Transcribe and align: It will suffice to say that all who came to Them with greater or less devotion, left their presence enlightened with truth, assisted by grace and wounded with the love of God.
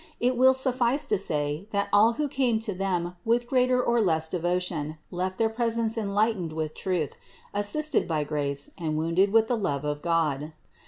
It 0.19 0.35
will 0.35 0.55
suffice 0.55 1.05
to 1.05 1.17
say 1.19 1.67
that 1.69 1.87
all 1.93 2.13
who 2.13 2.27
came 2.27 2.59
to 2.61 2.73
Them 2.73 3.15
with 3.23 3.45
greater 3.45 3.83
or 3.83 4.01
less 4.01 4.27
devotion, 4.27 4.97
left 5.11 5.37
their 5.37 5.47
presence 5.47 5.95
enlightened 5.95 6.53
with 6.53 6.73
truth, 6.73 7.13
assisted 7.53 8.07
by 8.07 8.23
grace 8.23 8.71
and 8.79 8.97
wounded 8.97 9.31
with 9.31 9.47
the 9.47 9.57
love 9.57 9.85
of 9.85 10.01
God. 10.01 10.53